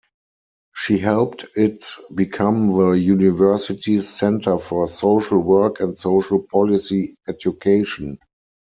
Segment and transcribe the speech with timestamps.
[0.73, 8.17] She helped it become the university's centre for social work and social policy education.